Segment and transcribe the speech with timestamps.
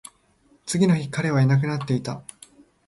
[0.65, 2.23] 次の日、彼はいなくなっていた